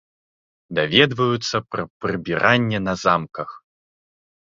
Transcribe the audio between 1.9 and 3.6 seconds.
прыбіранне на замках.